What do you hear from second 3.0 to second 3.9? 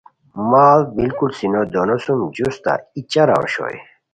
چارہ اوشوئے